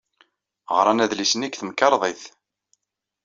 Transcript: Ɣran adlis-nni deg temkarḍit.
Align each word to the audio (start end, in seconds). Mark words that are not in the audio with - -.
Ɣran 0.75 1.03
adlis-nni 1.03 1.47
deg 1.49 1.57
temkarḍit. 1.57 2.23